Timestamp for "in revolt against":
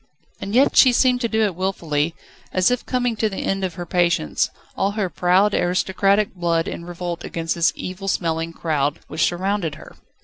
6.67-7.53